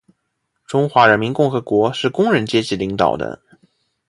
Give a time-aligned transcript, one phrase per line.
[0.65, 3.39] 中华人民共和国是工人阶级领导的